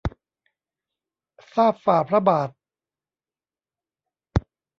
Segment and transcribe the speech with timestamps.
[1.53, 2.49] ทราบฝ่าพระบาท